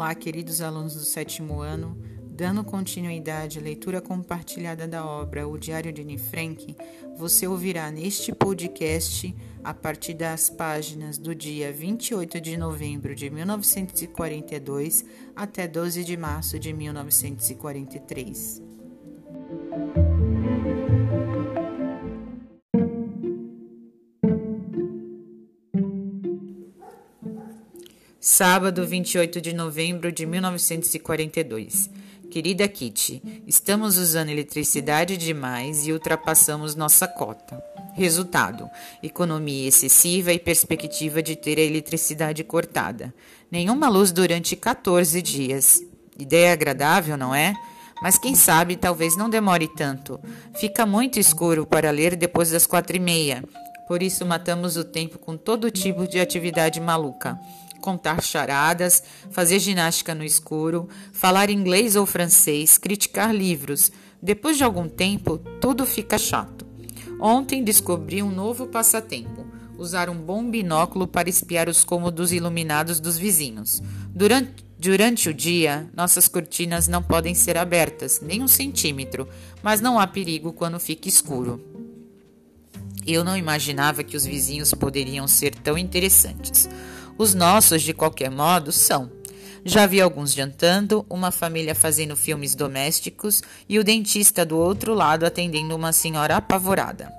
[0.00, 1.94] Olá, queridos alunos do sétimo ano.
[2.24, 6.74] Dando continuidade à leitura compartilhada da obra O Diário de Anne Frank,
[7.18, 15.04] você ouvirá neste podcast, a partir das páginas do dia 28 de novembro de 1942
[15.36, 18.69] até 12 de março de 1943.
[28.32, 31.90] Sábado, 28 de novembro de 1942.
[32.30, 37.60] Querida Kitty, estamos usando eletricidade demais e ultrapassamos nossa cota.
[37.92, 38.70] Resultado:
[39.02, 43.12] economia excessiva e perspectiva de ter a eletricidade cortada.
[43.50, 45.82] Nenhuma luz durante 14 dias.
[46.16, 47.52] Ideia agradável, não é?
[48.00, 50.20] Mas quem sabe talvez não demore tanto.
[50.54, 53.42] Fica muito escuro para ler depois das quatro e meia.
[53.88, 57.36] Por isso matamos o tempo com todo tipo de atividade maluca
[57.80, 63.90] contar charadas, fazer ginástica no escuro, falar inglês ou francês, criticar livros.
[64.22, 66.66] Depois de algum tempo, tudo fica chato.
[67.18, 69.44] Ontem descobri um novo passatempo:
[69.76, 73.82] usar um bom binóculo para espiar os cômodos iluminados dos vizinhos.
[74.08, 79.28] Durante, durante o dia, nossas cortinas não podem ser abertas, nem um centímetro,
[79.62, 81.60] mas não há perigo quando fica escuro.
[83.06, 86.68] Eu não imaginava que os vizinhos poderiam ser tão interessantes.
[87.20, 89.12] Os nossos, de qualquer modo, são.
[89.62, 95.26] Já vi alguns jantando, uma família fazendo filmes domésticos e o dentista do outro lado
[95.26, 97.12] atendendo uma senhora apavorada.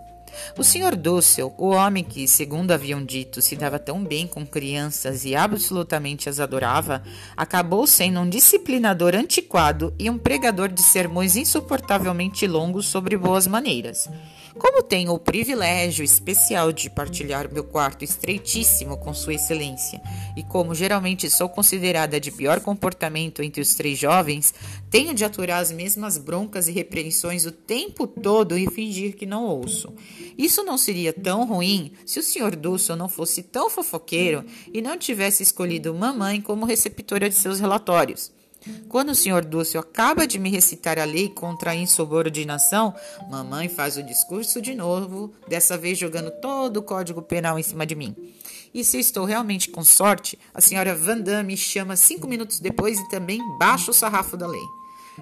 [0.58, 0.96] O Sr.
[0.96, 6.28] Dussel, o homem que, segundo haviam dito, se dava tão bem com crianças e absolutamente
[6.28, 7.04] as adorava,
[7.38, 14.10] acabou sendo um disciplinador antiquado e um pregador de sermões insuportavelmente longos sobre boas maneiras.
[14.58, 20.02] Como tenho o privilégio especial de partilhar meu quarto estreitíssimo com Sua Excelência,
[20.36, 24.54] e como geralmente sou considerada de pior comportamento entre os três jovens,
[24.90, 29.45] tenho de aturar as mesmas broncas e repreensões o tempo todo e fingir que não
[29.45, 29.94] ouço.
[30.38, 32.56] Isso não seria tão ruim se o Sr.
[32.56, 38.32] Dulce não fosse tão fofoqueiro e não tivesse escolhido mamãe como receptora de seus relatórios.
[38.88, 42.94] Quando o senhor Dúcio acaba de me recitar a lei contra a insubordinação,
[43.30, 47.86] mamãe faz o discurso de novo, dessa vez jogando todo o código penal em cima
[47.86, 48.16] de mim.
[48.73, 53.10] E se estou realmente com sorte, a senhora Vandam me chama cinco minutos depois e
[53.10, 54.64] também baixa o sarrafo da lei.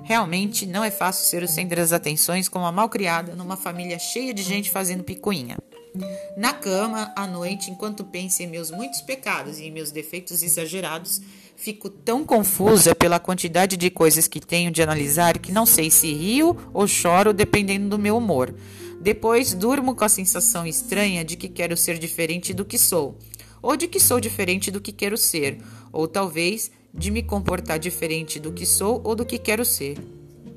[0.03, 4.33] Realmente não é fácil ser o centro das atenções como uma malcriada numa família cheia
[4.33, 5.57] de gente fazendo picuinha.
[6.38, 11.19] Na cama, à noite, enquanto penso em meus muitos pecados e em meus defeitos exagerados,
[11.59, 16.13] fico tão confusa pela quantidade de coisas que tenho de analisar que não sei se
[16.13, 18.55] rio ou choro dependendo do meu humor.
[19.01, 23.17] Depois durmo com a sensação estranha de que quero ser diferente do que sou,
[23.61, 25.57] ou de que sou diferente do que quero ser,
[25.91, 29.97] ou talvez de me comportar diferente do que sou ou do que quero ser.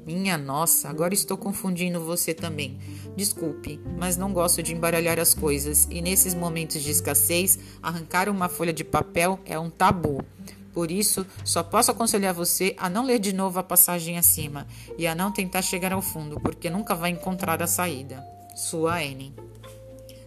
[0.07, 2.79] Minha nossa, agora estou confundindo você também.
[3.17, 8.49] Desculpe, mas não gosto de embaralhar as coisas e nesses momentos de escassez, arrancar uma
[8.49, 10.25] folha de papel é um tabu.
[10.73, 14.67] Por isso, só posso aconselhar você a não ler de novo a passagem acima
[14.97, 18.25] e a não tentar chegar ao fundo, porque nunca vai encontrar a saída.
[18.57, 19.35] Sua Anne.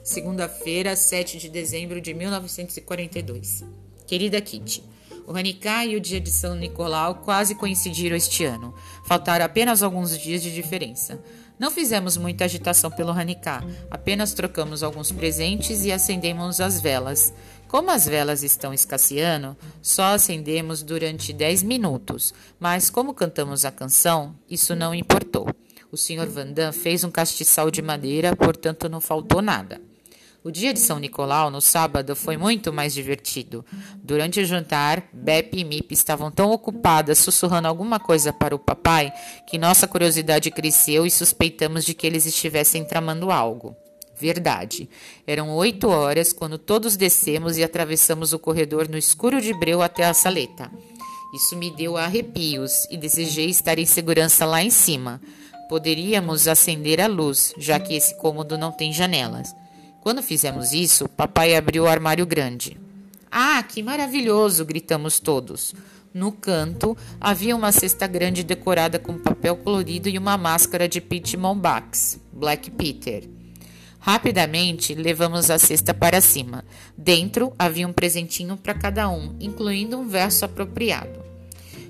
[0.04, 3.64] Segunda-feira, 7 de dezembro de 1942.
[4.06, 4.84] Querida Kitty,
[5.28, 8.74] o Hanukkah e o dia de São Nicolau quase coincidiram este ano.
[9.04, 11.20] Faltaram apenas alguns dias de diferença.
[11.58, 17.34] Não fizemos muita agitação pelo Hanukkah, apenas trocamos alguns presentes e acendemos as velas.
[17.76, 24.34] Como as velas estão escasseando, só acendemos durante 10 minutos, mas como cantamos a canção,
[24.50, 25.50] isso não importou.
[25.92, 26.26] O Sr.
[26.26, 29.82] Vandam fez um castiçal de madeira, portanto não faltou nada.
[30.42, 33.66] O dia de São Nicolau, no sábado, foi muito mais divertido.
[34.02, 39.12] Durante o jantar, Bep e Mip estavam tão ocupadas sussurrando alguma coisa para o papai
[39.46, 43.76] que nossa curiosidade cresceu e suspeitamos de que eles estivessem tramando algo.
[44.20, 44.90] Verdade.
[45.28, 50.06] Eram oito horas quando todos descemos e atravessamos o corredor no escuro de breu até
[50.06, 50.72] a saleta.
[51.34, 55.20] Isso me deu arrepios e desejei estar em segurança lá em cima.
[55.68, 59.54] Poderíamos acender a luz, já que esse cômodo não tem janelas.
[60.02, 62.80] Quando fizemos isso, papai abriu o armário grande.
[63.30, 64.64] Ah, que maravilhoso!
[64.64, 65.74] gritamos todos.
[66.14, 71.36] No canto havia uma cesta grande decorada com papel colorido e uma máscara de Pete
[71.36, 73.35] Mombax, Black Peter.
[74.06, 76.64] Rapidamente levamos a cesta para cima.
[76.96, 81.26] Dentro havia um presentinho para cada um, incluindo um verso apropriado.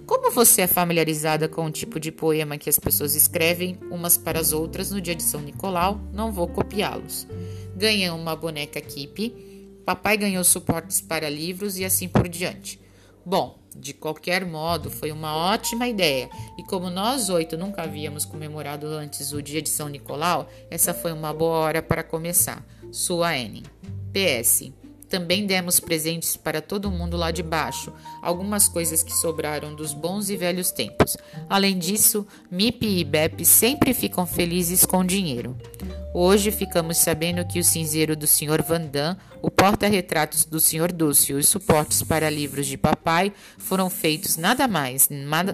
[0.06, 4.40] Como você é familiarizada com o tipo de poema que as pessoas escrevem umas para
[4.40, 7.28] as outras no dia de São Nicolau, não vou copiá-los.
[7.76, 12.80] Ganhei uma boneca Keep, papai ganhou suportes para livros e assim por diante.
[13.26, 18.88] Bom, De qualquer modo, foi uma ótima ideia, e como nós oito nunca havíamos comemorado
[18.88, 22.66] antes o dia de São Nicolau, essa foi uma boa hora para começar.
[22.92, 23.64] Sua Anne.
[24.14, 24.72] PS.
[25.10, 30.30] Também demos presentes para todo mundo lá de baixo, algumas coisas que sobraram dos bons
[30.30, 31.16] e velhos tempos.
[31.50, 35.56] Além disso, Mip e Bep sempre ficam felizes com dinheiro.
[36.14, 38.64] Hoje ficamos sabendo que o cinzeiro do Sr.
[38.66, 40.92] Vandam, o porta-retratos do Sr.
[40.92, 45.10] Dúcio e os suportes para livros de papai foram feitos nada mais,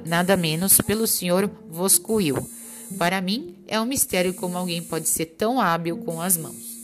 [0.05, 1.49] nada menos pelo Sr.
[1.67, 2.47] Voscuil.
[2.97, 6.80] Para mim, é um mistério como alguém pode ser tão hábil com as mãos.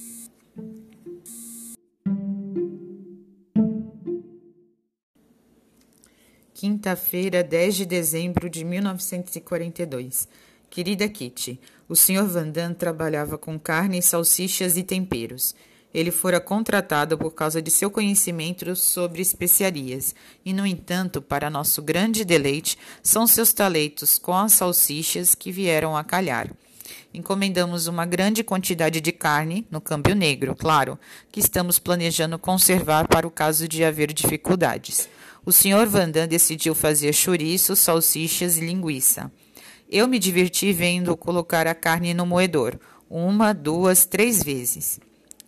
[6.60, 10.28] Quinta-feira, 10 de dezembro de 1942.
[10.72, 12.26] Querida Kitty, o Sr.
[12.26, 15.54] Vandam trabalhava com carne, salsichas e temperos.
[15.94, 21.80] Ele fora contratado por causa de seu conhecimento sobre especiarias, e, no entanto, para nosso
[21.80, 26.52] grande deleite, são seus talentos com as salsichas que vieram a calhar.
[27.14, 30.98] Encomendamos uma grande quantidade de carne, no câmbio negro, claro,
[31.32, 35.08] que estamos planejando conservar para o caso de haver dificuldades.
[35.48, 35.88] O Sr.
[35.88, 39.32] Vandam decidiu fazer chouriço, salsichas e linguiça.
[39.90, 42.78] Eu me diverti vendo colocar a carne no moedor,
[43.10, 45.00] uma, duas, três vezes.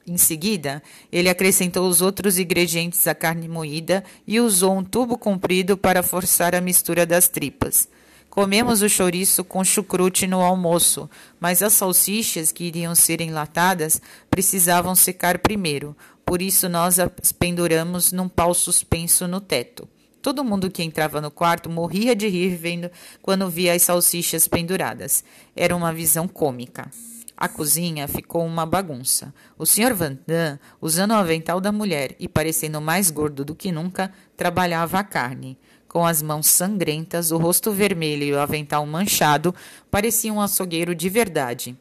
[0.07, 0.81] Em seguida,
[1.12, 6.56] ele acrescentou os outros ingredientes à carne moída e usou um tubo comprido para forçar
[6.56, 7.90] a mistura das tripas.
[8.30, 11.10] Comemos o chouriço com chucrute no almoço,
[11.42, 15.94] mas as salsichas que iriam ser enlatadas precisavam secar primeiro,
[16.30, 19.90] por isso nós as penduramos num pau suspenso no teto.
[20.22, 25.24] Todo mundo que entrava no quarto morria de rir vendo quando via as salsichas penduradas.
[25.56, 26.92] Era uma visão cômica.
[27.36, 29.34] A cozinha ficou uma bagunça.
[29.58, 29.96] O Sr.
[29.96, 35.00] Van Damme, usando o avental da mulher e parecendo mais gordo do que nunca, trabalhava
[35.00, 35.58] a carne.
[35.88, 39.56] Com as mãos sangrentas, o rosto vermelho e o avental manchado,
[39.90, 41.76] parecia um açougueiro de verdade.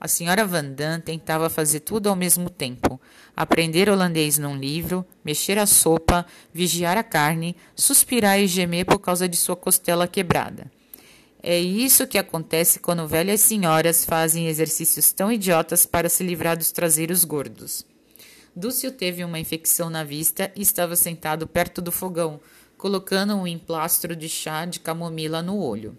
[0.00, 3.00] A senhora Van Damme tentava fazer tudo ao mesmo tempo:
[3.36, 9.28] aprender holandês num livro, mexer a sopa, vigiar a carne, suspirar e gemer por causa
[9.28, 10.70] de sua costela quebrada.
[11.42, 16.72] É isso que acontece quando velhas senhoras fazem exercícios tão idiotas para se livrar dos
[16.72, 17.86] traseiros gordos.
[18.54, 22.40] Dúcio teve uma infecção na vista e estava sentado perto do fogão,
[22.76, 25.96] colocando um emplastro de chá de camomila no olho.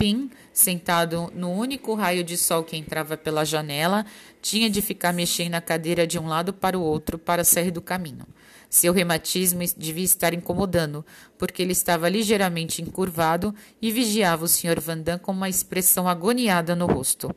[0.00, 4.06] Pim, sentado no único raio de sol que entrava pela janela,
[4.40, 7.82] tinha de ficar mexendo a cadeira de um lado para o outro para sair do
[7.82, 8.26] caminho.
[8.70, 11.04] Seu reumatismo devia estar incomodando,
[11.36, 14.80] porque ele estava ligeiramente encurvado e vigiava o Sr.
[14.80, 17.30] Vandam com uma expressão agoniada no rosto.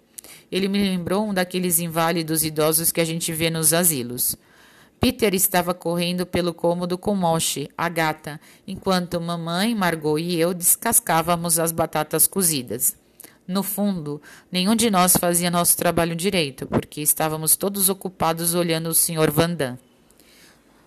[0.50, 4.38] Ele me lembrou um daqueles inválidos idosos que a gente vê nos asilos.
[5.04, 11.60] Peter estava correndo pelo cômodo com Moshi, a gata, enquanto mamãe, Margot e eu descascávamos
[11.60, 12.96] as batatas cozidas.
[13.46, 18.94] No fundo, nenhum de nós fazia nosso trabalho direito, porque estávamos todos ocupados olhando o
[18.94, 19.30] Sr.
[19.30, 19.78] Vandam.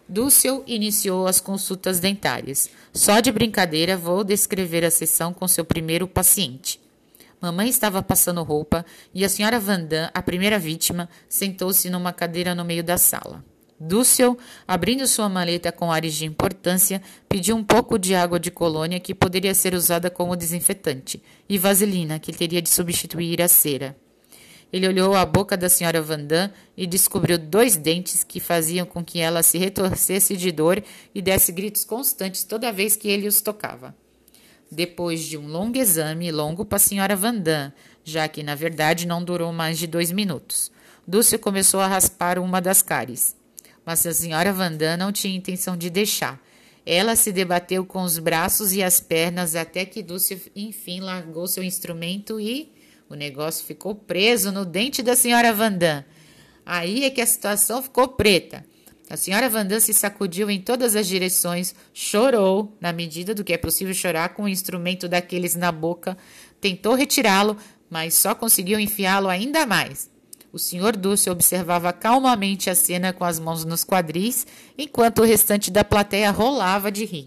[0.08, 2.70] Dúcio iniciou as consultas dentárias.
[2.94, 6.80] Só de brincadeira vou descrever a sessão com seu primeiro paciente.
[7.38, 8.82] Mamãe estava passando roupa
[9.12, 13.44] e a senhora Vandam, a primeira vítima, sentou-se numa cadeira no meio da sala.
[13.78, 18.98] Dúcio, abrindo sua maleta com ares de importância, pediu um pouco de água de colônia
[18.98, 23.94] que poderia ser usada como desinfetante e vaselina que teria de substituir a cera.
[24.72, 29.20] Ele olhou a boca da senhora Vandam e descobriu dois dentes que faziam com que
[29.20, 30.82] ela se retorcesse de dor
[31.14, 33.94] e desse gritos constantes toda vez que ele os tocava.
[34.72, 37.70] Depois de um longo exame, longo para a senhora Vandam,
[38.02, 40.72] já que na verdade não durou mais de dois minutos,
[41.06, 43.36] Dúcio começou a raspar uma das cáries
[43.86, 46.42] mas a senhora Vandam não tinha intenção de deixar.
[46.84, 51.62] Ela se debateu com os braços e as pernas até que Dulce enfim largou seu
[51.62, 52.72] instrumento e
[53.08, 56.04] o negócio ficou preso no dente da senhora Vandam.
[56.64, 58.64] Aí é que a situação ficou preta.
[59.08, 63.58] A senhora Vandam se sacudiu em todas as direções, chorou, na medida do que é
[63.58, 66.18] possível chorar com um instrumento daqueles na boca,
[66.60, 67.56] tentou retirá-lo,
[67.88, 70.10] mas só conseguiu enfiá-lo ainda mais.
[70.56, 74.46] O senhor Dulce observava calmamente a cena com as mãos nos quadris,
[74.78, 77.26] enquanto o restante da plateia rolava de rir.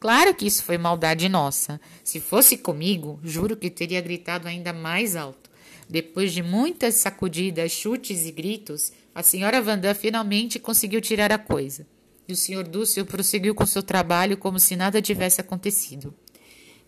[0.00, 1.78] Claro que isso foi maldade nossa.
[2.02, 5.50] Se fosse comigo, juro que teria gritado ainda mais alto.
[5.86, 11.86] Depois de muitas sacudidas, chutes e gritos, a senhora Vandam finalmente conseguiu tirar a coisa.
[12.26, 16.14] E o senhor Dúcio prosseguiu com seu trabalho como se nada tivesse acontecido.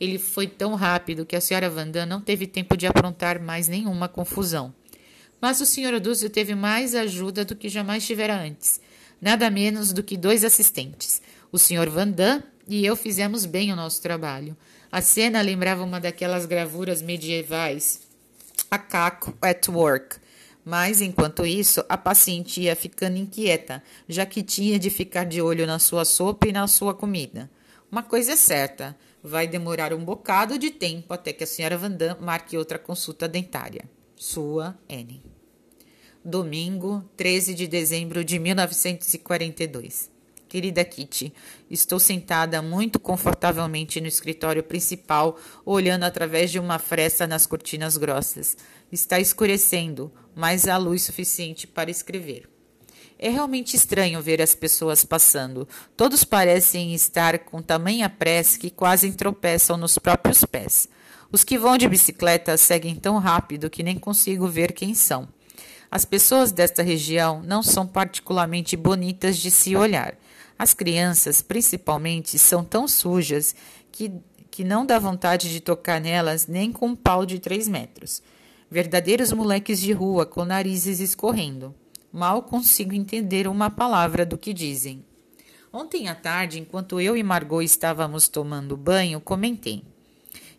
[0.00, 4.08] Ele foi tão rápido que a senhora Vandam não teve tempo de aprontar mais nenhuma
[4.08, 4.72] confusão.
[5.40, 5.94] Mas o Sr.
[5.94, 8.80] Odúzio teve mais ajuda do que jamais tivera antes,
[9.20, 11.88] nada menos do que dois assistentes, o Sr.
[11.88, 14.56] Vandam e eu fizemos bem o nosso trabalho.
[14.90, 18.00] A cena lembrava uma daquelas gravuras medievais,
[18.70, 20.16] a Caco at Work.
[20.64, 25.66] Mas, enquanto isso, a paciente ia ficando inquieta, já que tinha de ficar de olho
[25.66, 27.50] na sua sopa e na sua comida.
[27.90, 32.18] Uma coisa é certa, vai demorar um bocado de tempo até que a senhora Vandam
[32.20, 33.88] marque outra consulta dentária.
[34.18, 35.22] Sua N.
[36.24, 40.10] Domingo, 13 de dezembro de 1942.
[40.48, 41.32] Querida Kitty,
[41.70, 48.56] estou sentada muito confortavelmente no escritório principal, olhando através de uma fresta nas cortinas grossas.
[48.90, 52.50] Está escurecendo, mas há luz suficiente para escrever.
[53.20, 55.68] É realmente estranho ver as pessoas passando.
[55.96, 60.88] Todos parecem estar com tamanha pressa que quase tropeçam nos próprios pés.
[61.30, 65.28] Os que vão de bicicleta seguem tão rápido que nem consigo ver quem são.
[65.90, 70.16] As pessoas desta região não são particularmente bonitas de se olhar.
[70.58, 73.54] As crianças, principalmente, são tão sujas
[73.92, 74.10] que,
[74.50, 78.22] que não dá vontade de tocar nelas nem com um pau de três metros.
[78.70, 81.74] Verdadeiros moleques de rua com narizes escorrendo.
[82.10, 85.04] Mal consigo entender uma palavra do que dizem.
[85.70, 89.84] Ontem à tarde, enquanto eu e Margot estávamos tomando banho, comentei.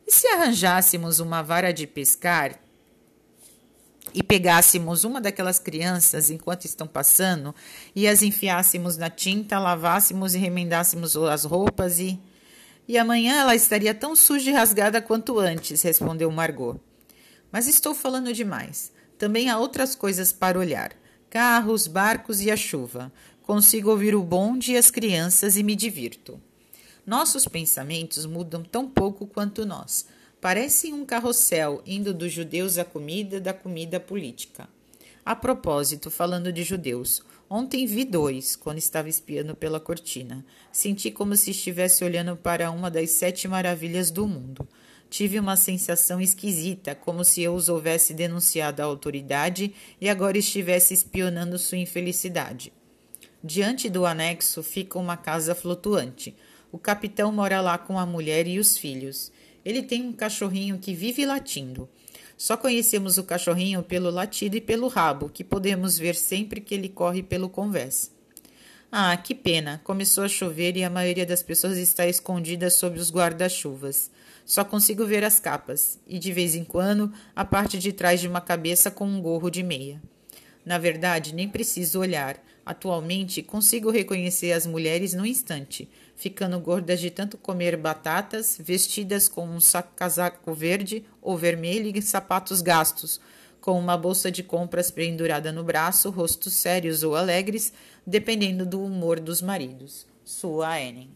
[0.09, 2.59] E se arranjássemos uma vara de pescar
[4.11, 7.53] e pegássemos uma daquelas crianças enquanto estão passando
[7.95, 12.19] e as enfiássemos na tinta, lavássemos e remendássemos as roupas e.
[12.87, 16.79] E amanhã ela estaria tão suja e rasgada quanto antes, respondeu Margot.
[17.51, 18.91] Mas estou falando demais.
[19.15, 20.91] Também há outras coisas para olhar:
[21.29, 23.13] carros, barcos e a chuva.
[23.43, 26.41] Consigo ouvir o bonde e as crianças e me divirto.
[27.09, 30.05] Nossos pensamentos mudam tão pouco quanto nós.
[30.39, 34.69] Parece um carrossel indo dos judeus à comida, da comida à política.
[35.25, 40.45] A propósito, falando de judeus, ontem vi dois quando estava espiando pela cortina.
[40.71, 44.67] Senti como se estivesse olhando para uma das sete maravilhas do mundo.
[45.09, 50.93] Tive uma sensação esquisita, como se eu os houvesse denunciado à autoridade e agora estivesse
[50.93, 52.71] espionando sua infelicidade.
[53.43, 56.35] Diante do anexo fica uma casa flutuante.
[56.71, 59.31] O capitão mora lá com a mulher e os filhos.
[59.65, 61.89] Ele tem um cachorrinho que vive latindo.
[62.38, 66.88] Só conhecemos o cachorrinho pelo latido e pelo rabo, que podemos ver sempre que ele
[66.88, 68.11] corre pelo convés.
[68.91, 69.81] Ah, que pena!
[69.83, 74.09] Começou a chover e a maioria das pessoas está escondida sob os guarda-chuvas.
[74.45, 78.27] Só consigo ver as capas e, de vez em quando, a parte de trás de
[78.27, 80.01] uma cabeça com um gorro de meia.
[80.65, 82.41] Na verdade, nem preciso olhar.
[82.69, 89.43] Atualmente, consigo reconhecer as mulheres no instante, ficando gordas de tanto comer batatas, vestidas com
[89.43, 89.57] um
[89.95, 93.19] casaco verde ou vermelho e sapatos gastos,
[93.59, 97.73] com uma bolsa de compras pendurada no braço, rostos sérios ou alegres,
[98.05, 100.05] dependendo do humor dos maridos.
[100.23, 101.09] Sua Enen.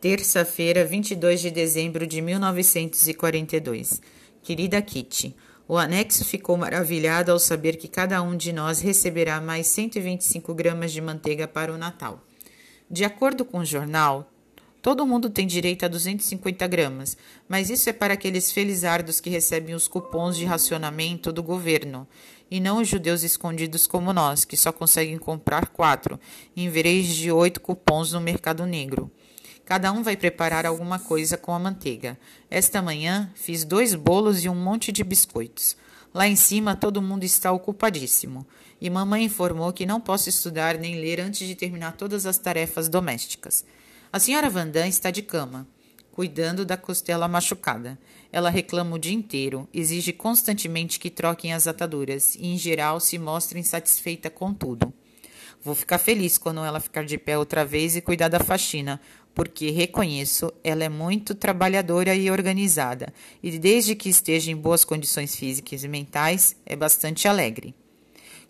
[0.00, 4.00] Terça-feira, 22 de dezembro de 1942.
[4.44, 5.34] Querida Kitty,
[5.70, 10.90] o anexo ficou maravilhado ao saber que cada um de nós receberá mais 125 gramas
[10.90, 12.24] de manteiga para o Natal.
[12.90, 14.28] De acordo com o jornal,
[14.82, 17.16] todo mundo tem direito a 250 gramas,
[17.48, 22.04] mas isso é para aqueles felizardos que recebem os cupons de racionamento do governo,
[22.50, 26.18] e não os judeus escondidos como nós, que só conseguem comprar quatro,
[26.56, 29.08] em vez de oito cupons no mercado negro.
[29.70, 32.18] Cada um vai preparar alguma coisa com a manteiga.
[32.50, 35.76] Esta manhã fiz dois bolos e um monte de biscoitos.
[36.12, 38.44] Lá em cima todo mundo está ocupadíssimo.
[38.80, 42.88] E mamãe informou que não posso estudar nem ler antes de terminar todas as tarefas
[42.88, 43.64] domésticas.
[44.12, 45.68] A senhora Vandam está de cama,
[46.10, 47.96] cuidando da costela machucada.
[48.32, 53.20] Ela reclama o dia inteiro, exige constantemente que troquem as ataduras e, em geral, se
[53.20, 54.92] mostra insatisfeita com tudo.
[55.62, 58.98] Vou ficar feliz quando ela ficar de pé outra vez e cuidar da faxina,
[59.34, 65.34] porque reconheço, ela é muito trabalhadora e organizada, e desde que esteja em boas condições
[65.34, 67.74] físicas e mentais, é bastante alegre.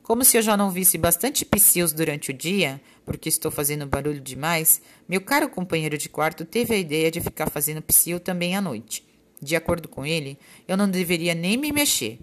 [0.02, 4.20] Como se eu já não visse bastante psius durante o dia, porque estou fazendo barulho
[4.20, 8.60] demais, meu caro companheiro de quarto teve a ideia de ficar fazendo psiu também à
[8.60, 9.06] noite.
[9.40, 12.18] De acordo com ele, eu não deveria nem me mexer.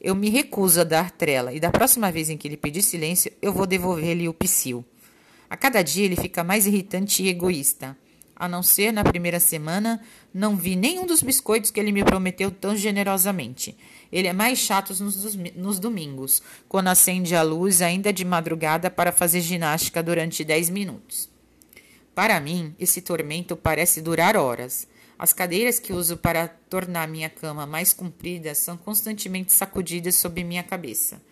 [0.00, 3.32] Eu me recuso a dar trela, e da próxima vez em que ele pedir silêncio,
[3.40, 4.84] eu vou devolver-lhe o psiu.
[5.54, 7.96] A cada dia ele fica mais irritante e egoísta.
[8.34, 10.00] A não ser na primeira semana,
[10.34, 13.76] não vi nenhum dos biscoitos que ele me prometeu tão generosamente.
[14.10, 19.12] Ele é mais chato nos, nos domingos, quando acende a luz ainda de madrugada para
[19.12, 21.30] fazer ginástica durante dez minutos.
[22.16, 24.88] Para mim, esse tormento parece durar horas.
[25.16, 30.64] As cadeiras que uso para tornar minha cama mais comprida são constantemente sacudidas sob minha
[30.64, 31.22] cabeça.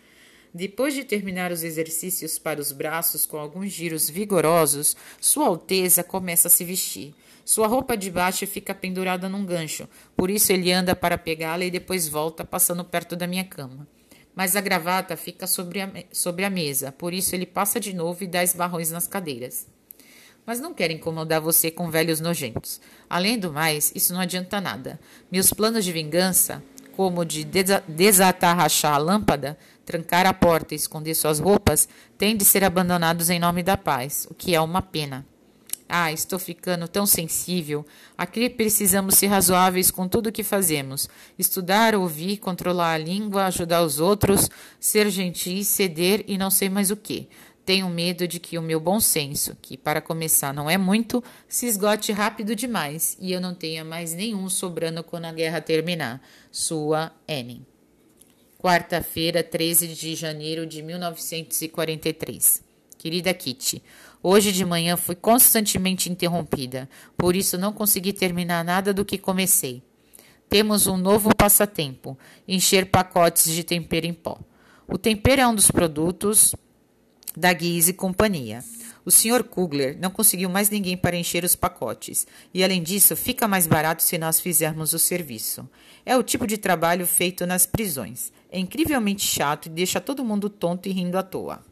[0.54, 6.48] Depois de terminar os exercícios para os braços com alguns giros vigorosos, Sua Alteza começa
[6.48, 7.14] a se vestir.
[7.44, 11.70] Sua roupa de baixo fica pendurada num gancho, por isso ele anda para pegá-la e
[11.70, 13.88] depois volta, passando perto da minha cama.
[14.34, 18.22] Mas a gravata fica sobre a, sobre a mesa, por isso ele passa de novo
[18.22, 19.66] e dá esbarrões nas cadeiras.
[20.44, 22.80] Mas não quero incomodar você com velhos nojentos.
[23.08, 24.98] Além do mais, isso não adianta nada.
[25.30, 26.62] Meus planos de vingança,
[26.96, 27.44] como de
[27.88, 33.38] desatarrachar a lâmpada, trancar a porta e esconder suas roupas, têm de ser abandonados em
[33.38, 35.26] nome da paz, o que é uma pena.
[35.94, 37.84] Ah, estou ficando tão sensível.
[38.16, 41.06] Aqui precisamos ser razoáveis com tudo o que fazemos.
[41.38, 44.48] Estudar, ouvir, controlar a língua, ajudar os outros,
[44.80, 47.28] ser gentis, ceder e não sei mais o que.
[47.64, 51.66] Tenho medo de que o meu bom senso, que para começar não é muito, se
[51.66, 56.22] esgote rápido demais e eu não tenha mais nenhum sobrando quando a guerra terminar.
[56.50, 57.71] Sua Annie.
[58.62, 62.62] Quarta-feira, 13 de janeiro de 1943.
[62.96, 63.82] Querida Kitty,
[64.22, 69.82] hoje de manhã fui constantemente interrompida, por isso não consegui terminar nada do que comecei.
[70.48, 72.16] Temos um novo passatempo:
[72.46, 74.38] encher pacotes de tempero em pó.
[74.86, 76.54] O tempero é um dos produtos
[77.36, 78.62] da Guise e Companhia.
[79.04, 79.42] O Sr.
[79.42, 84.04] Kugler não conseguiu mais ninguém para encher os pacotes, e além disso, fica mais barato
[84.04, 85.68] se nós fizermos o serviço.
[86.06, 88.30] É o tipo de trabalho feito nas prisões.
[88.54, 91.64] É incrivelmente chato e deixa todo mundo tonto e rindo à toa.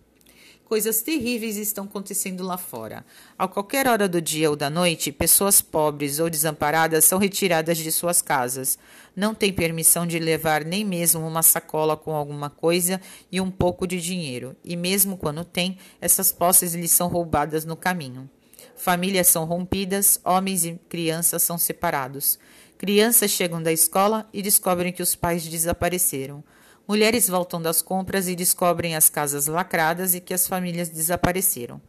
[0.64, 3.04] Coisas terríveis estão acontecendo lá fora.
[3.38, 7.92] A qualquer hora do dia ou da noite, pessoas pobres ou desamparadas são retiradas de
[7.92, 8.78] suas casas.
[9.14, 12.98] Não têm permissão de levar nem mesmo uma sacola com alguma coisa
[13.30, 14.56] e um pouco de dinheiro.
[14.64, 18.30] E mesmo quando têm, essas posses lhes são roubadas no caminho.
[18.74, 22.38] Famílias são rompidas, homens e crianças são separados.
[22.78, 26.42] Crianças chegam da escola e descobrem que os pais desapareceram.
[26.90, 31.80] Mulheres voltam das compras e descobrem as casas lacradas e que as famílias desapareceram.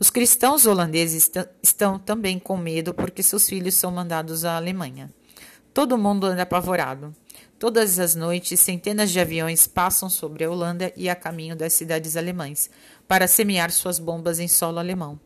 [0.00, 1.30] Os cristãos holandeses
[1.62, 5.14] estão também com medo porque seus filhos são mandados à Alemanha.
[5.72, 7.14] Todo mundo anda apavorado.
[7.56, 12.16] Todas as noites, centenas de aviões passam sobre a Holanda e a caminho das cidades
[12.16, 12.68] alemãs
[13.06, 15.20] para semear suas bombas em solo alemão.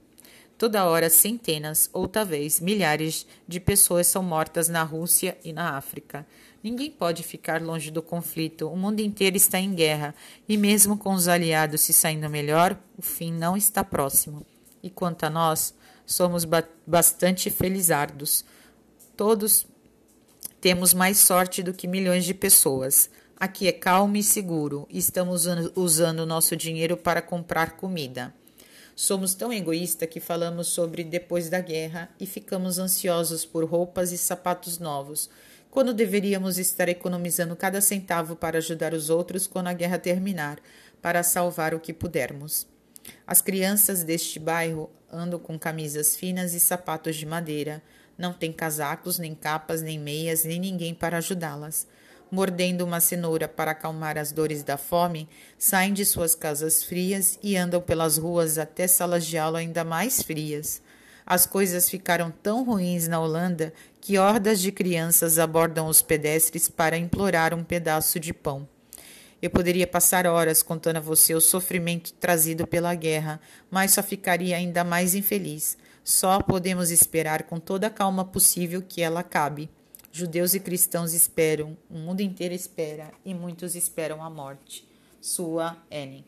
[0.58, 6.26] Toda hora, centenas ou talvez milhares de pessoas são mortas na Rússia e na África.
[6.66, 8.68] Ninguém pode ficar longe do conflito.
[8.68, 10.12] O mundo inteiro está em guerra,
[10.48, 14.44] e mesmo com os aliados se saindo melhor, o fim não está próximo.
[14.82, 15.72] E quanto a nós,
[16.04, 18.44] somos ba bastante felizardos.
[19.16, 19.64] Todos
[20.60, 23.08] temos mais sorte do que milhões de pessoas.
[23.38, 28.34] Aqui é calmo e seguro, estamos usando nosso dinheiro para comprar comida.
[28.96, 34.18] Somos tão egoístas que falamos sobre depois da guerra e ficamos ansiosos por roupas e
[34.18, 35.30] sapatos novos
[35.76, 40.58] quando deveríamos estar economizando cada centavo para ajudar os outros quando a guerra terminar,
[41.02, 42.66] para salvar o que pudermos.
[43.26, 47.82] As crianças deste bairro andam com camisas finas e sapatos de madeira.
[48.16, 51.86] Não têm casacos, nem capas, nem meias, nem ninguém para ajudá-las.
[52.30, 57.54] Mordendo uma cenoura para acalmar as dores da fome, saem de suas casas frias e
[57.54, 60.80] andam pelas ruas até salas de aula ainda mais frias.
[61.26, 63.72] As coisas ficaram tão ruins na Holanda
[64.06, 68.68] que hordas de crianças abordam os pedestres para implorar um pedaço de pão.
[69.42, 74.56] Eu poderia passar horas contando a você o sofrimento trazido pela guerra, mas só ficaria
[74.56, 75.76] ainda mais infeliz.
[76.04, 79.68] Só podemos esperar com toda a calma possível que ela acabe.
[80.12, 84.86] Judeus e cristãos esperam, o mundo inteiro espera, e muitos esperam a morte.
[85.20, 86.24] Sua Ellen.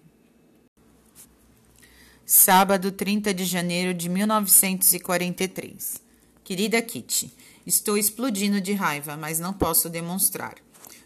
[2.27, 6.09] Sábado, 30 de janeiro de 1943.
[6.43, 7.31] Querida Kitty,
[7.69, 10.55] estou explodindo de raiva, mas não posso demonstrar.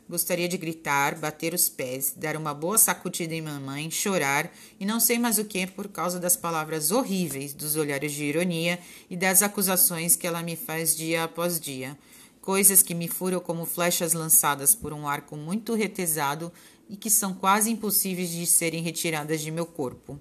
[0.08, 4.48] Gostaria de gritar, bater os pés, dar uma boa sacudida em mamãe, chorar
[4.78, 8.78] e não sei mais o que por causa das palavras horríveis, dos olhares de ironia
[9.10, 11.98] e das acusações que ela me faz dia após dia.
[12.40, 16.52] Coisas que me furam como flechas lançadas por um arco muito retesado
[16.88, 20.20] e que são quase impossíveis de serem retiradas de meu corpo.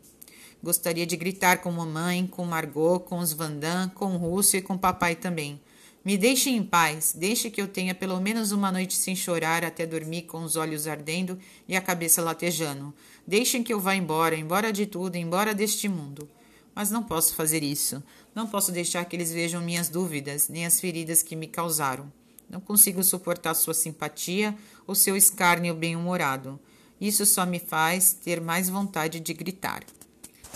[0.63, 4.77] Gostaria de gritar com mamãe, com Margot, com os Vandam, com o Rússio e com
[4.77, 5.59] papai também.
[6.03, 9.85] Me deixe em paz, deixe que eu tenha pelo menos uma noite sem chorar até
[9.85, 11.37] dormir com os olhos ardendo
[11.67, 12.91] e a cabeça latejando.
[13.25, 16.27] Deixem que eu vá embora, embora de tudo, embora deste mundo.
[16.73, 18.01] Mas não posso fazer isso.
[18.33, 22.11] Não posso deixar que eles vejam minhas dúvidas, nem as feridas que me causaram.
[22.49, 26.59] Não consigo suportar sua simpatia ou seu escárnio bem-humorado.
[26.99, 29.83] Isso só me faz ter mais vontade de gritar.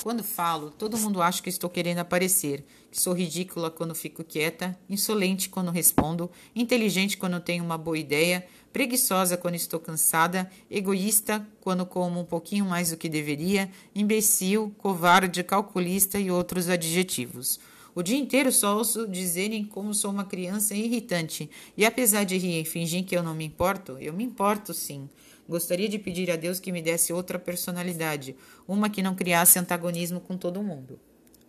[0.02, 2.66] Quando falo, todo mundo acha que estou querendo aparecer,
[3.00, 9.38] sou ridícula quando fico quieta, insolente quando respondo, inteligente quando tenho uma boa ideia, preguiçosa
[9.38, 16.20] quando estou cansada, egoísta quando como um pouquinho mais do que deveria, imbecil, covarde, calculista
[16.20, 17.60] e outros adjetivos.
[17.94, 22.62] O dia inteiro só ouço dizerem como sou uma criança irritante, e apesar de rir
[22.62, 25.10] e fingir que eu não me importo, eu me importo sim.
[25.48, 28.36] Gostaria de pedir a Deus que me desse outra personalidade,
[28.68, 31.00] uma que não criasse antagonismo com todo mundo.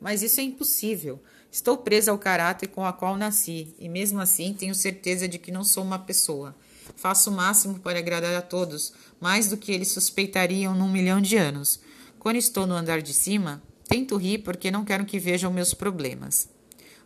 [0.00, 1.22] Mas isso é impossível.
[1.50, 5.50] Estou presa ao caráter com o qual nasci, e mesmo assim tenho certeza de que
[5.50, 6.54] não sou uma pessoa.
[6.94, 11.36] Faço o máximo para agradar a todos, mais do que eles suspeitariam num milhão de
[11.36, 11.80] anos.
[12.18, 16.48] Quando estou no andar de cima, tento rir porque não quero que vejam meus problemas.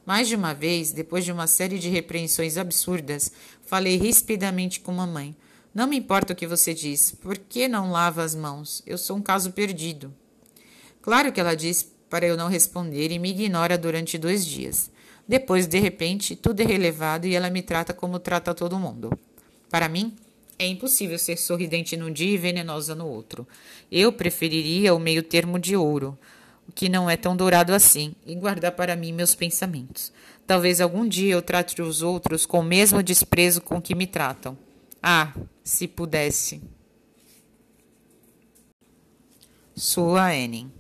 [0.05, 3.31] Mais de uma vez, depois de uma série de repreensões absurdas,
[3.63, 5.37] falei rispidamente com mamãe.
[5.73, 7.13] Não me importa o que você diz.
[7.13, 8.83] Por que não lava as mãos?
[8.87, 10.13] Eu sou um caso perdido.
[11.01, 14.91] Claro que ela diz para eu não responder e me ignora durante dois dias.
[15.27, 19.17] Depois, de repente, tudo é relevado e ela me trata como trata todo mundo.
[19.71, 20.17] Para mim,
[20.59, 23.47] é impossível ser sorridente num dia e venenosa no outro.
[23.91, 26.19] Eu preferiria o meio termo de ouro,
[26.69, 30.13] o que não é tão dourado assim, e guardar para mim meus pensamentos.
[30.47, 34.59] Talvez algum dia eu trate os outros com o mesmo desprezo com que me tratam.
[35.01, 36.61] Ah, se pudesse.
[39.77, 40.80] Sua Annie.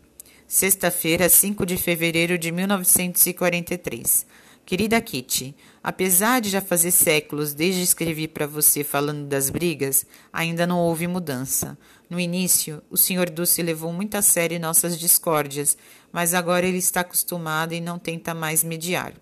[0.52, 4.26] Sexta-feira, 5 de fevereiro de 1943.
[4.66, 10.66] Querida Kitty, apesar de já fazer séculos desde escrevi para você falando das brigas, ainda
[10.66, 11.78] não houve mudança.
[12.10, 13.30] No início, o Sr.
[13.30, 15.78] Dulce levou muito a sério nossas discórdias,
[16.10, 19.14] mas agora ele está acostumado e não tenta mais mediar.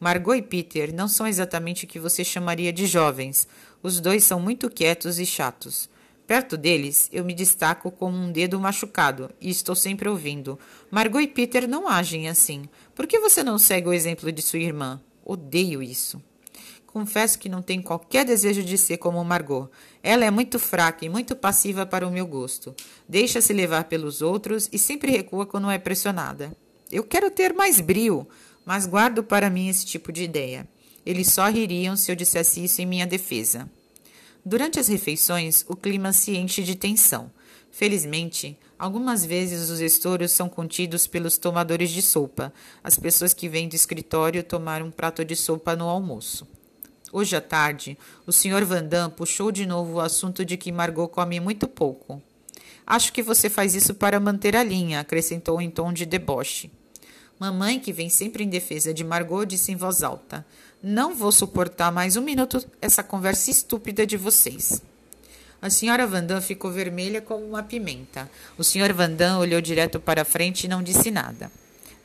[0.00, 3.46] Margot e Peter não são exatamente o que você chamaria de jovens.
[3.80, 5.88] Os dois são muito quietos e chatos.
[6.26, 10.58] Perto deles, eu me destaco como um dedo machucado e estou sempre ouvindo.
[10.90, 12.64] Margot e Peter não agem assim.
[12.94, 15.00] Por que você não segue o exemplo de sua irmã?
[15.24, 16.20] Odeio isso.
[16.86, 19.68] Confesso que não tenho qualquer desejo de ser como Margot.
[20.02, 22.74] Ela é muito fraca e muito passiva para o meu gosto.
[23.08, 26.56] Deixa-se levar pelos outros e sempre recua quando é pressionada.
[26.90, 28.26] Eu quero ter mais brio
[28.66, 30.68] mas guardo para mim esse tipo de ideia.
[31.06, 33.70] Eles só ririam se eu dissesse isso em minha defesa.
[34.48, 37.28] Durante as refeições, o clima se enche de tensão.
[37.68, 42.52] Felizmente, algumas vezes os estouros são contidos pelos tomadores de sopa,
[42.84, 46.46] as pessoas que vêm do escritório tomar um prato de sopa no almoço.
[47.12, 48.64] Hoje à tarde, o Sr.
[48.64, 52.22] Vandam puxou de novo o assunto de que Margot come muito pouco.
[52.86, 56.70] Acho que você faz isso para manter a linha, acrescentou em tom de deboche.
[57.36, 60.46] Mamãe, que vem sempre em defesa de Margot, disse em voz alta:
[60.82, 64.82] Não vou suportar mais um minuto essa conversa estúpida de vocês.
[65.60, 68.30] A senhora Vandam ficou vermelha como uma pimenta.
[68.58, 71.50] O senhor Vandam olhou direto para frente e não disse nada.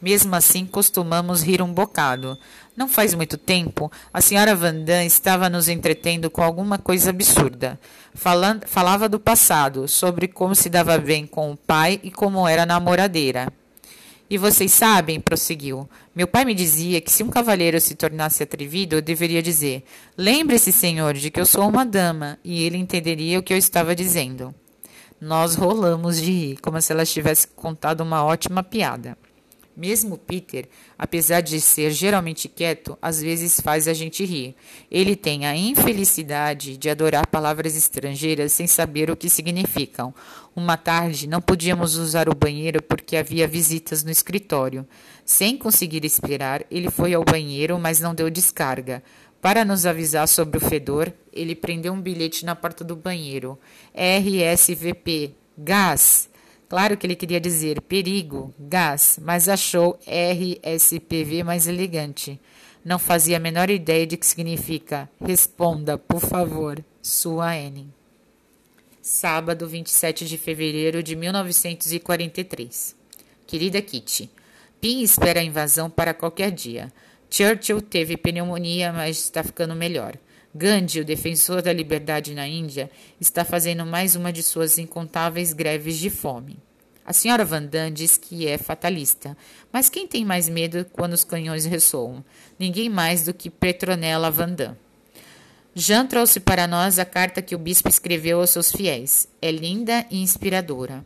[0.01, 2.37] Mesmo assim, costumamos rir um bocado.
[2.75, 7.77] Não faz muito tempo, a senhora Vandam estava nos entretendo com alguma coisa absurda.
[8.15, 12.65] Falando, falava do passado, sobre como se dava bem com o pai e como era
[12.65, 13.51] namoradeira.
[14.31, 18.95] E vocês sabem, prosseguiu, meu pai me dizia que se um cavalheiro se tornasse atrevido,
[18.95, 19.83] eu deveria dizer:
[20.17, 23.93] Lembre-se, senhor, de que eu sou uma dama, e ele entenderia o que eu estava
[23.93, 24.55] dizendo.
[25.19, 29.17] Nós rolamos de rir, como se ela tivesse contado uma ótima piada.
[29.75, 34.55] Mesmo Peter, apesar de ser geralmente quieto, às vezes faz a gente rir.
[34.89, 40.13] Ele tem a infelicidade de adorar palavras estrangeiras sem saber o que significam.
[40.55, 44.85] Uma tarde não podíamos usar o banheiro porque havia visitas no escritório.
[45.25, 49.01] Sem conseguir esperar, ele foi ao banheiro, mas não deu descarga.
[49.41, 53.57] Para nos avisar sobre o fedor, ele prendeu um bilhete na porta do banheiro.
[53.95, 55.33] RSVP.
[55.57, 56.29] Gás.
[56.71, 62.39] Claro que ele queria dizer perigo, gás, mas achou RSPV mais elegante.
[62.81, 65.09] Não fazia a menor ideia de que significa.
[65.19, 67.89] Responda, por favor, sua N.
[69.01, 72.95] Sábado, 27 de fevereiro de 1943.
[73.45, 74.31] Querida Kitty,
[74.79, 76.89] Pin espera a invasão para qualquer dia.
[77.29, 80.15] Churchill teve pneumonia, mas está ficando melhor.
[80.53, 85.97] Gandhi, o defensor da liberdade na Índia, está fazendo mais uma de suas incontáveis greves
[85.97, 86.59] de fome.
[87.05, 89.35] A senhora Vandam diz que é fatalista,
[89.71, 92.23] mas quem tem mais medo quando os canhões ressoam?
[92.59, 94.77] Ninguém mais do que Petronella Vandam.
[95.73, 99.27] Jean trouxe para nós a carta que o bispo escreveu aos seus fiéis.
[99.41, 101.05] É linda e inspiradora.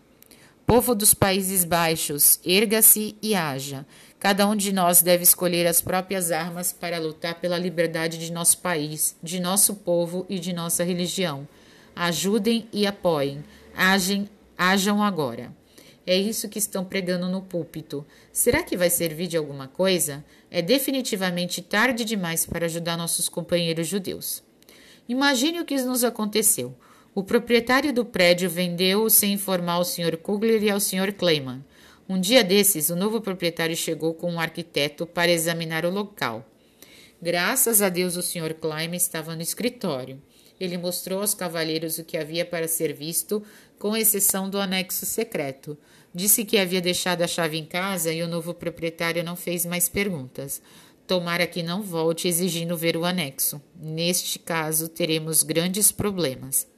[0.66, 3.86] Povo dos Países Baixos, erga-se e haja.
[4.18, 8.58] Cada um de nós deve escolher as próprias armas para lutar pela liberdade de nosso
[8.58, 11.48] país, de nosso povo e de nossa religião.
[11.96, 13.46] Ajudem e apoiem.
[13.76, 15.54] Agem, hajam agora.
[16.04, 18.04] É isso que estão pregando no púlpito.
[18.32, 20.26] Será que vai servir de alguma coisa?
[20.50, 24.42] É definitivamente tarde demais para ajudar nossos companheiros judeus.
[25.08, 26.76] Imagine o que nos aconteceu.
[27.16, 30.18] O proprietário do prédio vendeu sem informar ao Sr.
[30.18, 31.14] Kugler e ao Sr.
[31.14, 31.64] Kleiman.
[32.10, 36.46] Um dia desses, o novo proprietário chegou com um arquiteto para examinar o local.
[37.22, 38.56] Graças a Deus, o Sr.
[38.56, 40.22] Kleiman estava no escritório.
[40.60, 43.42] Ele mostrou aos cavalheiros o que havia para ser visto,
[43.80, 45.78] com exceção do anexo secreto.
[46.14, 49.88] Disse que havia deixado a chave em casa e o novo proprietário não fez mais
[49.88, 50.62] perguntas.
[51.08, 53.62] Tomara que não volte exigindo ver o anexo.
[53.80, 56.75] Neste caso, teremos grandes problemas.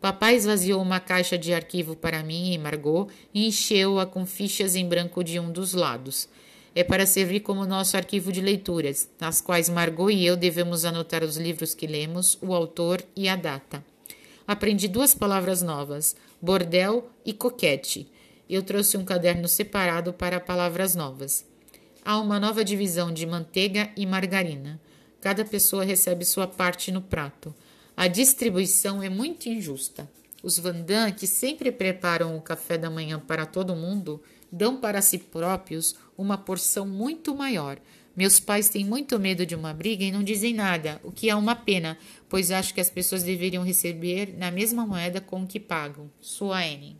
[0.00, 4.86] Papai esvaziou uma caixa de arquivo para mim e Margot e encheu-a com fichas em
[4.86, 6.28] branco de um dos lados.
[6.74, 11.24] É para servir como nosso arquivo de leituras, nas quais Margot e eu devemos anotar
[11.24, 13.82] os livros que lemos, o autor e a data.
[14.46, 18.06] Aprendi duas palavras novas: bordel e coquete.
[18.48, 21.44] Eu trouxe um caderno separado para palavras novas.
[22.04, 24.78] Há uma nova divisão de manteiga e margarina.
[25.20, 27.52] Cada pessoa recebe sua parte no prato.
[27.96, 30.06] A distribuição é muito injusta.
[30.42, 35.16] Os Vandam, que sempre preparam o café da manhã para todo mundo, dão para si
[35.16, 37.78] próprios uma porção muito maior.
[38.14, 41.34] Meus pais têm muito medo de uma briga e não dizem nada, o que é
[41.34, 41.96] uma pena,
[42.28, 46.10] pois acho que as pessoas deveriam receber na mesma moeda com que pagam.
[46.20, 46.98] Sua N.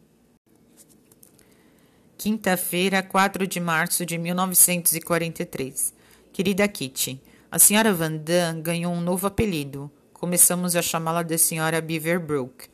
[2.16, 5.92] Quinta-feira, 4 de março de 1943.
[6.32, 8.18] Querida Kitty, a senhora Van
[8.62, 9.90] ganhou um novo apelido.
[10.26, 12.66] Começamos a chamá-la de senhora Beaverbrook.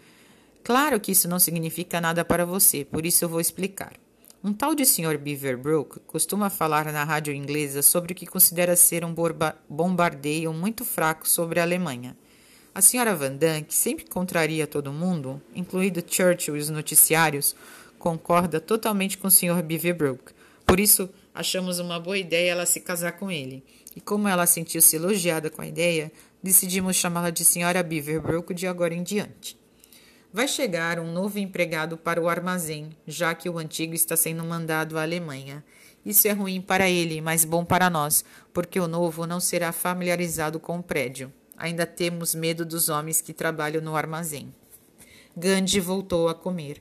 [0.64, 3.92] Claro que isso não significa nada para você, por isso eu vou explicar.
[4.42, 5.18] Um tal de Sr.
[5.18, 9.14] Beaverbrook costuma falar na rádio inglesa sobre o que considera ser um
[9.68, 12.16] bombardeio muito fraco sobre a Alemanha.
[12.74, 13.14] A Sra.
[13.14, 17.54] Van Damme, que sempre contraria todo mundo, incluído Churchill e os noticiários,
[17.98, 19.62] concorda totalmente com o Sr.
[19.62, 20.32] Beaverbrook.
[20.64, 23.62] Por isso, achamos uma boa ideia ela se casar com ele.
[23.94, 26.10] E como ela sentiu-se elogiada com a ideia,
[26.42, 27.82] decidimos chamá-la de Sra.
[27.82, 29.56] Beaverbrook de agora em diante.
[30.32, 34.98] Vai chegar um novo empregado para o armazém, já que o antigo está sendo mandado
[34.98, 35.62] à Alemanha.
[36.04, 40.58] Isso é ruim para ele, mas bom para nós, porque o novo não será familiarizado
[40.58, 41.30] com o prédio.
[41.56, 44.52] Ainda temos medo dos homens que trabalham no armazém.
[45.36, 46.80] Gandhi voltou a comer.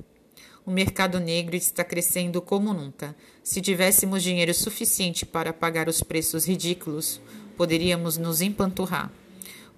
[0.65, 3.15] O mercado negro está crescendo como nunca.
[3.43, 7.19] Se tivéssemos dinheiro suficiente para pagar os preços ridículos,
[7.57, 9.11] poderíamos nos empanturrar.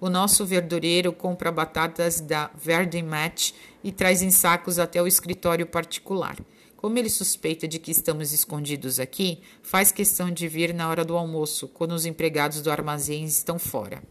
[0.04, 5.66] O nosso verdureiro compra batatas da Verde Match e traz em sacos até o escritório
[5.66, 6.36] particular.
[6.76, 11.16] Como ele suspeita de que estamos escondidos aqui, faz questão de vir na hora do
[11.16, 14.02] almoço, quando os empregados do armazém estão fora.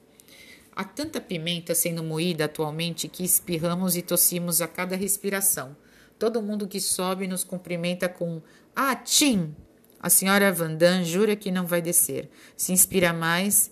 [0.76, 5.78] Há tanta pimenta sendo moída atualmente que espirramos e tossimos a cada respiração.
[6.18, 8.42] Todo mundo que sobe nos cumprimenta com
[8.76, 9.56] Ah, Tim!
[10.00, 12.32] A senhora Vandan jura que não vai descer.
[12.58, 13.72] Se inspira mais,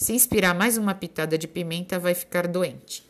[0.00, 3.04] se inspirar mais uma pitada de pimenta, vai ficar doente.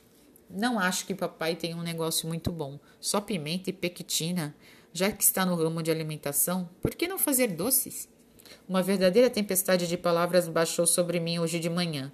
[0.51, 2.81] Não acho que papai tenha um negócio muito bom.
[2.99, 4.57] Só pimenta e pequitina.
[4.93, 8.09] Já que está no ramo de alimentação, por que não fazer doces?
[8.69, 12.13] Uma verdadeira tempestade de palavras baixou sobre mim hoje de manhã.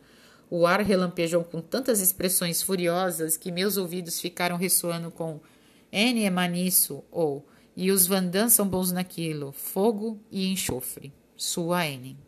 [0.50, 5.40] O ar relampejou com tantas expressões furiosas que meus ouvidos ficaram ressoando com
[5.90, 11.14] N é maniço, ou e os Vandans são bons naquilo, fogo e enxofre.
[11.34, 12.25] Sua N.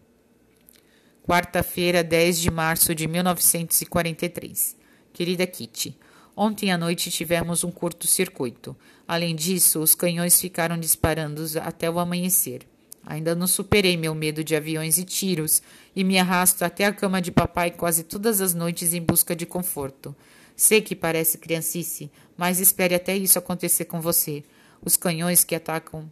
[1.28, 4.74] Quarta-feira, 10 de março de 1943.
[5.12, 5.94] Querida Kitty,
[6.34, 8.74] ontem à noite tivemos um curto-circuito.
[9.06, 12.66] Além disso, os canhões ficaram disparando até o amanhecer.
[13.04, 15.60] Ainda não superei meu medo de aviões e tiros
[15.94, 19.44] e me arrasto até a cama de papai quase todas as noites em busca de
[19.44, 20.16] conforto.
[20.56, 24.42] Sei que parece criancice, mas espere até isso acontecer com você.
[24.82, 26.10] Os canhões que atacam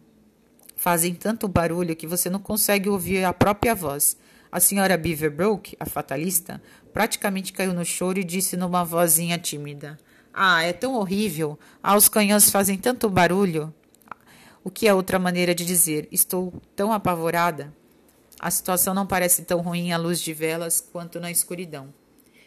[0.75, 4.15] fazem tanto barulho que você não consegue ouvir a própria voz.
[4.51, 6.61] A senhora Beaverbrook, a fatalista,
[6.93, 9.97] praticamente caiu no choro e disse numa vozinha tímida:
[10.33, 11.59] Ah, é tão horrível!
[11.83, 13.73] Ah, os canhões fazem tanto barulho!
[14.63, 17.73] O que é outra maneira de dizer: Estou tão apavorada?
[18.39, 21.93] A situação não parece tão ruim à luz de velas quanto na escuridão.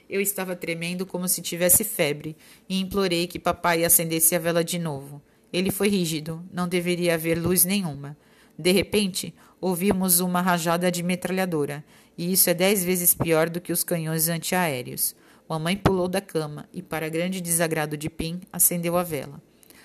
[0.09, 2.37] Eu estava tremendo como se tivesse febre
[2.69, 5.23] e implorei que papai acendesse a vela de novo.
[5.53, 8.17] Ele foi rígido, não deveria haver luz nenhuma.
[8.59, 11.85] De repente, ouvimos uma rajada de metralhadora,
[12.17, 15.15] e isso é dez vezes pior do que os canhões antiaéreos.
[15.49, 19.43] Mamãe pulou da cama e, para grande desagrado de Pim, acendeu a vela.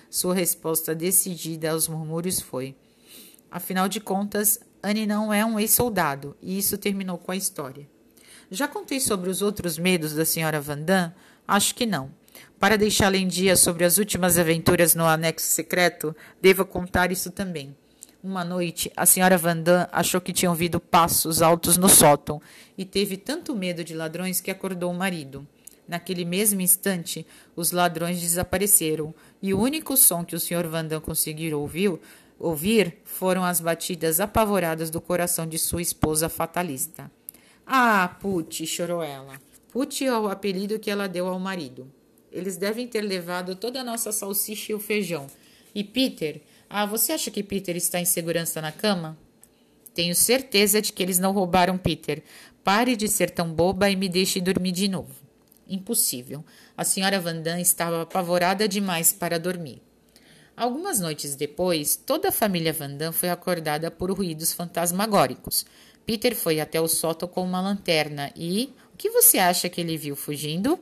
[0.08, 2.76] Sua resposta decidida aos murmúrios foi:
[3.50, 7.88] Afinal de contas, Anne não é um ex-soldado, e isso terminou com a história.
[8.50, 11.12] Já contei sobre os outros medos da senhora Vandam?
[11.46, 12.10] Acho que não.
[12.58, 17.76] Para deixá-la em dia sobre as últimas aventuras no anexo secreto, devo contar isso também.
[18.26, 22.42] Uma noite, a senhora Vandam achou que tinha ouvido passos altos no sótão
[22.76, 25.46] e teve tanto medo de ladrões que acordou o marido.
[25.86, 30.66] Naquele mesmo instante, os ladrões desapareceram e o único som que o Sr.
[30.66, 32.00] Vandam conseguiu ouvir,
[32.36, 37.08] ouvir foram as batidas apavoradas do coração de sua esposa fatalista.
[37.64, 39.40] Ah, Put, chorou ela.
[39.70, 41.86] Put é o apelido que ela deu ao marido.
[42.32, 45.28] Eles devem ter levado toda a nossa salsicha e o feijão.
[45.72, 46.42] E Peter?
[46.68, 49.16] Ah, você acha que Peter está em segurança na cama?
[49.94, 52.22] Tenho certeza de que eles não roubaram Peter.
[52.62, 55.14] Pare de ser tão boba e me deixe dormir de novo.
[55.68, 56.44] Impossível.
[56.76, 59.80] A senhora Vandam estava apavorada demais para dormir.
[60.56, 65.66] Algumas noites depois, toda a família Vandam foi acordada por ruídos fantasmagóricos.
[66.04, 68.72] Peter foi até o sótão com uma lanterna e.
[68.92, 70.78] O que você acha que ele viu fugindo?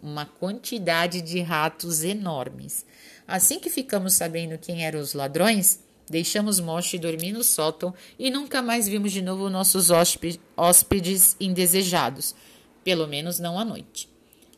[0.00, 2.86] Uma quantidade de ratos enormes.
[3.26, 8.62] Assim que ficamos sabendo quem eram os ladrões, deixamos Moshi dormir no sótão e nunca
[8.62, 9.90] mais vimos de novo nossos
[10.56, 12.34] hóspedes indesejados,
[12.84, 14.08] pelo menos não à noite.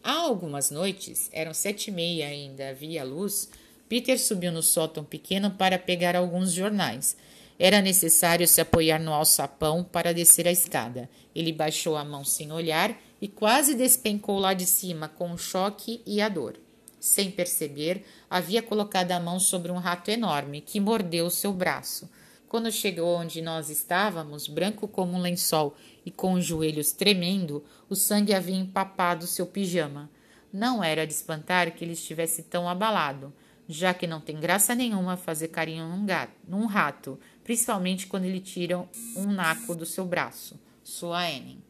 [0.04, 3.48] Há algumas noites, eram sete e meia ainda, havia luz,
[3.88, 7.16] Peter subiu no sótão pequeno para pegar alguns jornais.
[7.58, 11.08] Era necessário se apoiar no alçapão para descer a escada.
[11.34, 16.02] Ele baixou a mão sem olhar e quase despencou lá de cima com o choque
[16.06, 16.54] e a dor.
[17.00, 22.10] Sem perceber, havia colocado a mão sobre um rato enorme que mordeu seu braço.
[22.48, 27.94] Quando chegou onde nós estávamos, branco como um lençol e com os joelhos tremendo, o
[27.94, 30.10] sangue havia empapado seu pijama.
[30.52, 33.32] Não era de espantar que ele estivesse tão abalado
[33.68, 38.40] já que não tem graça nenhuma fazer carinho num, gato, num rato, principalmente quando ele
[38.40, 40.58] tira um naco do seu braço.
[40.82, 41.67] Sua Annie.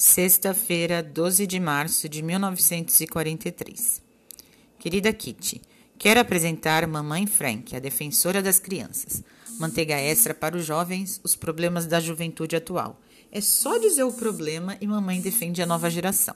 [0.00, 4.02] Sexta-feira, 12 de março de 1943.
[4.78, 5.60] Querida Kitty,
[5.98, 9.22] quero apresentar Mamãe Frank, a defensora das crianças.
[9.58, 12.98] Manteiga extra para os jovens, os problemas da juventude atual.
[13.30, 16.34] É só dizer o problema e mamãe defende a nova geração.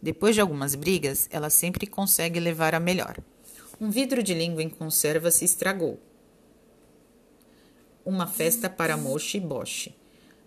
[0.00, 3.18] Depois de algumas brigas, ela sempre consegue levar a melhor.
[3.80, 5.98] Um vidro de língua em conserva se estragou.
[8.04, 9.92] Uma festa para Moshi Bosch.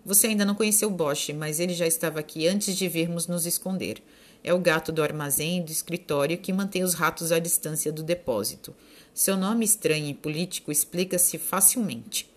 [0.06, 4.00] Você ainda não conheceu Bosch, mas ele já estava aqui antes de virmos nos esconder.
[4.44, 8.04] É o gato do armazém e do escritório que mantém os ratos à distância do
[8.04, 8.72] depósito.
[9.12, 12.30] Seu nome estranho e político explica-se facilmente.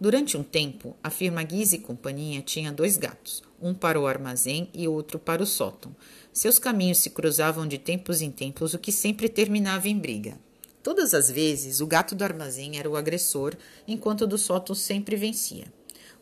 [0.00, 4.88] Durante um tempo, a firma Guise Companhia tinha dois gatos, um para o armazém e
[4.88, 5.94] outro para o sótão.
[6.32, 10.36] Seus caminhos se cruzavam de tempos em tempos, o que sempre terminava em briga.
[10.82, 13.54] Todas as vezes, o gato do armazém era o agressor,
[13.86, 15.66] enquanto o do sótão sempre vencia.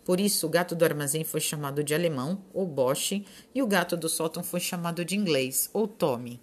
[0.05, 3.97] Por isso, o gato do armazém foi chamado de alemão, ou Bosch, e o gato
[3.97, 6.41] do sótão foi chamado de inglês, ou Tommy.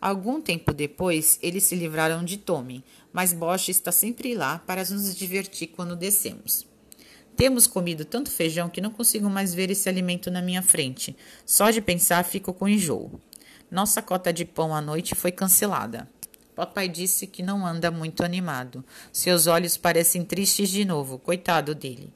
[0.00, 5.14] Algum tempo depois, eles se livraram de Tommy, mas Bosch está sempre lá para nos
[5.14, 6.66] divertir quando descemos.
[7.36, 11.16] Temos comido tanto feijão que não consigo mais ver esse alimento na minha frente.
[11.44, 13.20] Só de pensar fico com enjoo.
[13.70, 16.08] Nossa cota de pão à noite foi cancelada.
[16.54, 18.84] Papai disse que não anda muito animado.
[19.12, 22.12] Seus olhos parecem tristes de novo, coitado dele.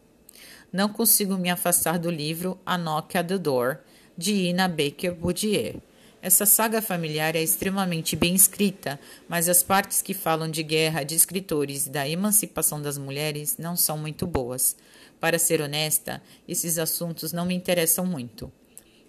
[0.73, 3.79] Não consigo me afastar do livro A Knock at the Door,
[4.17, 5.77] de Ina Baker Boudier.
[6.21, 11.15] Essa saga familiar é extremamente bem escrita, mas as partes que falam de guerra, de
[11.15, 14.77] escritores e da emancipação das mulheres não são muito boas.
[15.19, 18.53] Para ser honesta, esses assuntos não me interessam muito.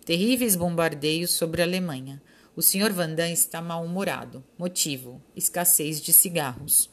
[0.06, 2.22] Terríveis bombardeios sobre a Alemanha.
[2.56, 2.94] O Sr.
[2.94, 4.44] Vandam está mal-humorado.
[4.58, 6.90] Motivo: escassez de cigarros.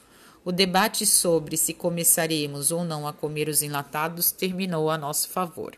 [0.47, 5.75] O debate sobre se começaremos ou não a comer os enlatados terminou a nosso favor.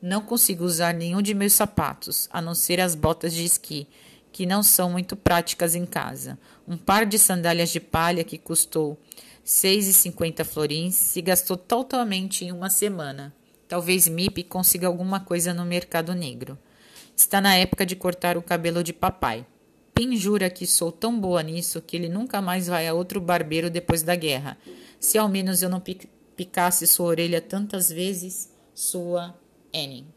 [0.00, 3.86] Não consigo usar nenhum de meus sapatos, a não ser as botas de esqui,
[4.32, 6.38] que não são muito práticas em casa.
[6.66, 8.98] Um par de sandálias de palha que custou
[9.44, 13.34] 6,50 florins se gastou totalmente em uma semana.
[13.68, 16.58] Talvez Mip consiga alguma coisa no mercado negro.
[17.14, 19.44] Está na época de cortar o cabelo de papai.
[19.94, 23.70] Pin jura que sou tão boa nisso que ele nunca mais vai a outro barbeiro
[23.70, 24.58] depois da guerra.
[24.98, 25.82] Se ao menos eu não
[26.36, 29.38] picasse sua orelha tantas vezes, sua
[29.72, 30.13] Annie.